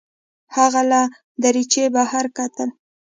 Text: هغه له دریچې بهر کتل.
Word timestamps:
هغه 0.55 0.81
له 0.91 1.01
دریچې 1.41 1.85
بهر 1.95 2.25
کتل. 2.37 2.69